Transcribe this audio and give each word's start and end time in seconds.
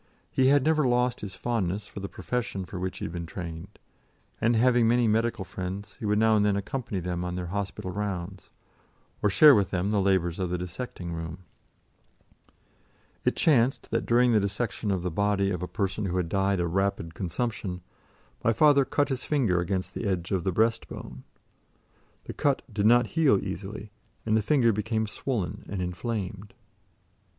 He 0.31 0.47
had 0.47 0.63
never 0.63 0.83
lost 0.87 1.21
his 1.21 1.35
fondness 1.35 1.85
for 1.85 1.99
the 1.99 2.09
profession 2.09 2.65
for 2.65 2.79
which 2.79 2.97
he 2.97 3.05
had 3.05 3.11
been 3.11 3.27
trained, 3.27 3.77
and 4.41 4.55
having 4.55 4.87
many 4.87 5.07
medical 5.07 5.45
friends, 5.45 5.97
he 5.97 6.07
would 6.07 6.17
now 6.17 6.35
and 6.35 6.43
then 6.43 6.55
accompany 6.55 6.99
them 6.99 7.23
on 7.23 7.35
their 7.35 7.45
hospital 7.53 7.91
rounds, 7.91 8.49
or 9.21 9.29
share 9.29 9.53
with 9.53 9.69
them 9.69 9.91
the 9.91 10.01
labours 10.01 10.39
of 10.39 10.49
the 10.49 10.57
dissecting 10.57 11.13
room. 11.13 11.43
It 13.25 13.35
chanced 13.35 13.91
that 13.91 14.07
during 14.07 14.31
the 14.31 14.39
dissection 14.39 14.89
of 14.89 15.03
the 15.03 15.11
body 15.11 15.51
of 15.51 15.61
a 15.61 15.67
person 15.67 16.05
who 16.05 16.17
had 16.17 16.29
died 16.29 16.59
of 16.59 16.73
rapid 16.73 17.13
consumption, 17.13 17.81
my 18.43 18.53
father 18.53 18.85
cut 18.85 19.09
his 19.09 19.23
finger 19.23 19.59
against 19.59 19.93
the 19.93 20.07
edge 20.07 20.31
of 20.31 20.43
the 20.43 20.51
breast 20.51 20.87
bone. 20.87 21.25
The 22.23 22.33
cut 22.33 22.63
did 22.73 22.87
not 22.87 23.05
heal 23.13 23.37
easily, 23.37 23.91
and 24.25 24.35
the 24.35 24.41
finger 24.41 24.73
became 24.73 25.05
swollen 25.05 25.63
and 25.69 25.79
inflamed. 25.79 26.55